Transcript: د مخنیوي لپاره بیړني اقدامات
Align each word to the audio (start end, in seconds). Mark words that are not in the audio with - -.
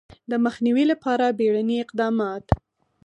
د 0.29 0.33
مخنیوي 0.45 0.85
لپاره 0.91 1.25
بیړني 1.37 1.77
اقدامات 1.85 2.45